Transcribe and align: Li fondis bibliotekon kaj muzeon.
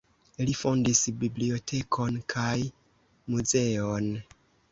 Li 0.45 0.53
fondis 0.59 1.01
bibliotekon 1.23 2.17
kaj 2.35 2.55
muzeon. 3.35 4.09